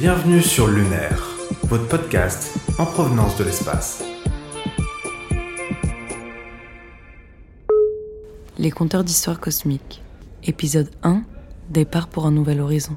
Bienvenue 0.00 0.40
sur 0.40 0.66
Lunaire, 0.66 1.22
votre 1.64 1.86
podcast 1.86 2.54
en 2.78 2.86
provenance 2.86 3.36
de 3.36 3.44
l'espace. 3.44 4.02
Les 8.56 8.70
conteurs 8.70 9.04
d'histoire 9.04 9.38
cosmique. 9.40 10.00
Épisode 10.42 10.88
1. 11.02 11.22
Départ 11.68 12.08
pour 12.08 12.24
un 12.24 12.30
nouvel 12.30 12.62
horizon. 12.62 12.96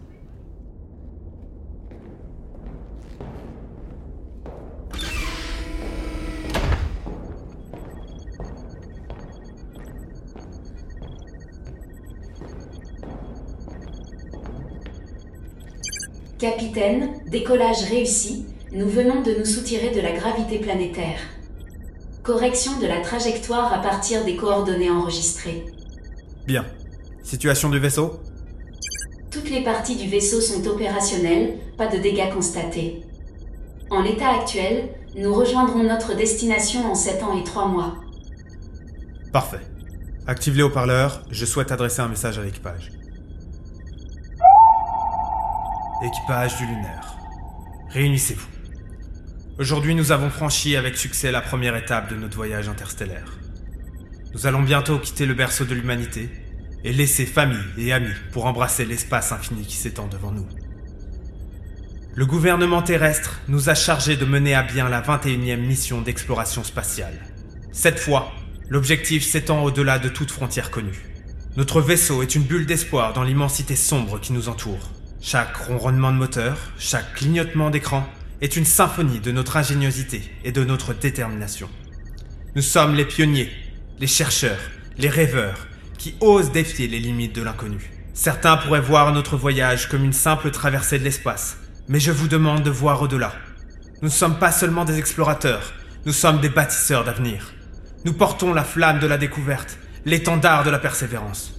Capitaine, 16.44 17.22
décollage 17.26 17.86
réussi, 17.90 18.46
nous 18.74 18.90
venons 18.90 19.22
de 19.22 19.34
nous 19.40 19.46
soutirer 19.46 19.92
de 19.92 20.02
la 20.02 20.12
gravité 20.12 20.60
planétaire. 20.60 21.18
Correction 22.22 22.82
de 22.82 22.86
la 22.86 23.00
trajectoire 23.00 23.72
à 23.72 23.82
partir 23.82 24.26
des 24.26 24.36
coordonnées 24.36 24.92
enregistrées. 24.92 25.64
Bien. 26.46 26.66
Situation 27.24 27.70
du 27.70 27.80
vaisseau? 27.80 28.20
Toutes 29.32 29.50
les 29.52 29.64
parties 29.64 29.96
du 29.96 30.10
vaisseau 30.10 30.42
sont 30.42 30.68
opérationnelles, 30.68 31.60
pas 31.78 31.88
de 31.88 31.98
dégâts 31.98 32.34
constatés. 32.34 33.06
En 33.90 34.02
l'état 34.02 34.32
actuel, 34.42 34.90
nous 35.16 35.34
rejoindrons 35.34 35.84
notre 35.84 36.14
destination 36.14 36.92
en 36.92 36.96
7 36.96 37.24
ans 37.24 37.40
et 37.40 37.46
3 37.46 37.70
mois. 37.70 37.96
Parfait. 39.32 39.62
Active 40.28 40.58
les 40.58 40.64
haut-parleurs, 40.64 41.24
je 41.32 41.46
souhaite 41.46 41.72
adresser 41.72 42.02
un 42.02 42.10
message 42.10 42.38
à 42.38 42.44
l'équipage. 42.44 42.92
Équipage 46.04 46.58
du 46.58 46.66
lunaire. 46.66 47.16
Réunissez-vous. 47.92 48.50
Aujourd'hui, 49.58 49.96
nous 49.96 50.12
avons 50.12 50.30
franchi 50.30 50.76
avec 50.76 50.98
succès 50.98 51.32
la 51.32 51.40
première 51.40 51.78
étape 51.78 52.10
de 52.10 52.18
notre 52.18 52.36
voyage 52.36 52.68
interstellaire. 52.68 53.38
Nous 54.34 54.46
allons 54.46 54.64
bientôt 54.64 55.00
quitter 55.00 55.26
le 55.26 55.34
berceau 55.34 55.64
de 55.64 55.74
l'humanité 55.74 56.30
et 56.84 56.92
laisser 56.92 57.26
famille 57.26 57.64
et 57.78 57.94
amis 57.94 58.14
pour 58.34 58.48
embrasser 58.48 58.84
l'espace 58.84 59.32
infini 59.32 59.66
qui 59.66 59.78
s'étend 59.78 60.08
devant 60.08 60.32
nous. 60.32 60.46
Le 62.16 62.26
gouvernement 62.26 62.82
terrestre 62.82 63.40
nous 63.48 63.70
a 63.70 63.74
chargés 63.74 64.18
de 64.18 64.26
mener 64.26 64.56
à 64.56 64.64
bien 64.64 64.90
la 64.90 65.02
21e 65.02 65.56
mission 65.56 66.02
d'exploration 66.02 66.66
spatiale. 66.66 67.18
Cette 67.72 68.00
fois, 68.00 68.34
l'objectif 68.68 69.24
s'étend 69.24 69.64
au-delà 69.64 70.00
de 70.00 70.10
toute 70.10 70.32
frontière 70.32 70.70
connue. 70.70 71.06
Notre 71.56 71.80
vaisseau 71.80 72.22
est 72.24 72.36
une 72.36 72.44
bulle 72.44 72.66
d'espoir 72.66 73.14
dans 73.14 73.24
l'immensité 73.24 73.78
sombre 73.78 74.20
qui 74.20 74.34
nous 74.34 74.50
entoure. 74.50 74.92
Chaque 75.26 75.56
ronronnement 75.56 76.12
de 76.12 76.18
moteur, 76.18 76.58
chaque 76.78 77.14
clignotement 77.14 77.70
d'écran 77.70 78.06
est 78.42 78.58
une 78.58 78.66
symphonie 78.66 79.22
de 79.22 79.32
notre 79.32 79.56
ingéniosité 79.56 80.22
et 80.44 80.52
de 80.52 80.66
notre 80.66 80.94
détermination. 80.94 81.70
Nous 82.58 82.62
sommes 82.62 82.94
les 82.94 83.06
pionniers, 83.06 83.50
les 84.02 84.08
chercheurs, 84.08 84.60
les 84.98 85.08
rêveurs 85.08 85.66
qui 85.98 86.16
osent 86.20 86.52
défier 86.52 86.90
les 86.90 87.00
limites 87.00 87.34
de 87.34 87.42
l'inconnu. 87.42 87.90
Certains 88.14 88.58
pourraient 88.58 88.82
voir 88.82 89.14
notre 89.14 89.38
voyage 89.38 89.88
comme 89.88 90.04
une 90.04 90.12
simple 90.12 90.52
traversée 90.52 91.00
de 91.00 91.06
l'espace, 91.06 91.56
mais 91.88 92.02
je 92.02 92.12
vous 92.12 92.28
demande 92.28 92.64
de 92.64 92.70
voir 92.70 93.02
au-delà. 93.02 93.32
Nous 94.02 94.10
ne 94.10 94.14
sommes 94.14 94.40
pas 94.40 94.52
seulement 94.52 94.84
des 94.84 95.00
explorateurs, 95.00 95.74
nous 96.06 96.12
sommes 96.12 96.42
des 96.42 96.50
bâtisseurs 96.50 97.06
d'avenir. 97.06 97.54
Nous 98.04 98.14
portons 98.14 98.54
la 98.54 98.66
flamme 98.66 99.00
de 99.00 99.08
la 99.08 99.18
découverte, 99.18 99.80
l'étendard 100.04 100.66
de 100.66 100.70
la 100.70 100.80
persévérance. 100.80 101.54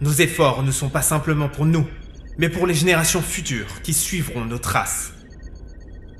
Nos 0.00 0.12
efforts 0.12 0.64
ne 0.64 0.72
sont 0.72 0.88
pas 0.88 1.02
simplement 1.02 1.48
pour 1.48 1.66
nous, 1.66 1.86
mais 2.38 2.48
pour 2.48 2.66
les 2.66 2.74
générations 2.74 3.22
futures 3.22 3.82
qui 3.82 3.92
suivront 3.92 4.44
nos 4.44 4.58
traces. 4.58 5.12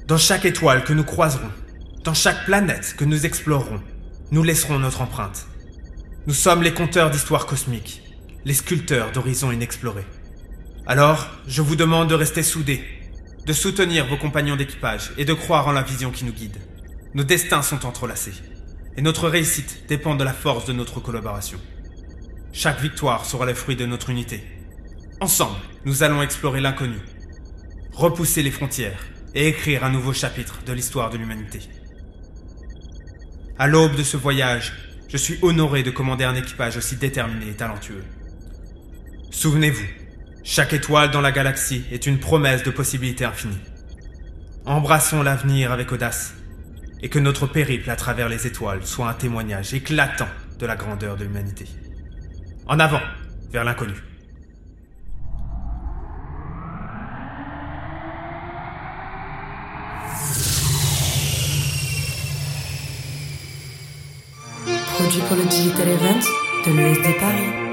Dans 0.07 0.19
chaque 0.19 0.45
étoile 0.45 0.85
que 0.85 0.93
nous 0.93 1.05
croiserons, 1.05 1.51
dans 2.05 2.15
chaque 2.15 2.45
planète 2.45 2.95
que 2.97 3.05
nous 3.05 3.27
explorerons, 3.27 3.81
nous 4.31 4.43
laisserons 4.43 4.79
notre 4.79 5.03
empreinte. 5.03 5.47
Nous 6.27 6.35
sommes 6.35 6.63
les 6.63 6.75
conteurs 6.75 7.11
d'histoire 7.11 7.47
cosmique, 7.47 8.03
les 8.45 8.55
sculpteurs 8.55 9.13
d'horizons 9.13 9.53
inexplorés. 9.53 10.07
Alors, 10.87 11.29
je 11.47 11.63
vous 11.63 11.77
demande 11.77 12.09
de 12.09 12.15
rester 12.15 12.43
soudés, 12.43 12.85
de 13.47 13.53
soutenir 13.53 14.07
vos 14.07 14.17
compagnons 14.17 14.57
d'équipage 14.57 15.13
et 15.17 15.25
de 15.25 15.35
croire 15.35 15.69
en 15.69 15.73
la 15.73 15.83
vision 15.83 16.11
qui 16.11 16.25
nous 16.25 16.33
guide. 16.33 16.59
Nos 17.15 17.25
destins 17.25 17.63
sont 17.63 17.87
entrelacés, 17.87 18.35
et 18.97 19.03
notre 19.03 19.29
réussite 19.29 19.85
dépend 19.89 20.15
de 20.15 20.25
la 20.25 20.33
force 20.33 20.67
de 20.67 20.73
notre 20.73 21.01
collaboration. 21.01 21.59
Chaque 22.53 22.81
victoire 22.81 23.25
sera 23.25 23.47
le 23.47 23.55
fruit 23.55 23.77
de 23.77 23.87
notre 23.87 24.11
unité. 24.11 24.43
Ensemble, 25.23 25.59
nous 25.85 26.03
allons 26.03 26.23
explorer 26.23 26.63
l'inconnu, 26.63 26.97
repousser 27.93 28.43
les 28.43 28.51
frontières 28.51 29.05
et 29.35 29.49
écrire 29.49 29.85
un 29.85 29.91
nouveau 29.91 30.15
chapitre 30.15 30.61
de 30.65 30.73
l'histoire 30.73 31.11
de 31.11 31.19
l'humanité. 31.19 31.61
À 33.59 33.67
l'aube 33.67 33.97
de 33.97 34.03
ce 34.03 34.17
voyage, 34.17 34.73
je 35.09 35.19
suis 35.19 35.39
honoré 35.43 35.83
de 35.83 35.91
commander 35.91 36.25
un 36.25 36.35
équipage 36.35 36.79
aussi 36.79 36.97
déterminé 36.97 37.51
et 37.51 37.55
talentueux. 37.55 38.03
Souvenez-vous, 39.31 39.85
chaque 40.43 40.73
étoile 40.73 41.11
dans 41.11 41.21
la 41.21 41.33
galaxie 41.33 41.85
est 41.93 42.07
une 42.07 42.19
promesse 42.19 42.63
de 42.63 42.71
possibilités 42.71 43.27
infinies. 43.27 43.61
Embrassons 44.65 45.23
l'avenir 45.23 45.71
avec 45.71 45.93
audace 45.93 46.33
et 47.03 47.11
que 47.11 47.19
notre 47.19 47.47
périple 47.47 47.91
à 47.91 47.97
travers 47.97 48.31
les 48.31 48.47
étoiles 48.47 48.87
soit 48.87 49.11
un 49.11 49.15
témoignage 49.15 49.75
éclatant 49.75 50.29
de 50.59 50.65
la 50.65 50.77
grandeur 50.77 51.19
de 51.19 51.25
l'humanité. 51.25 51.67
En 52.67 52.81
avant, 52.81 53.03
vers 53.53 53.65
l'inconnu. 53.65 54.10
Produit 65.01 65.23
pour 65.23 65.37
le 65.39 65.45
Digital 65.45 65.89
Event 65.89 66.21
de 66.67 66.77
l'ESD 66.77 67.19
Paris. 67.19 67.70